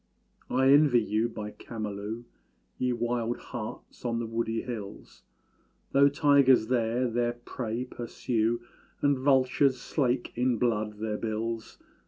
[0.49, 2.23] I envy you by Camalú,
[2.79, 5.21] Ye wild harts on the woody hills;
[5.91, 8.61] Though tigers there their prey pursue,
[9.03, 11.77] And vultures slake in blood their bills.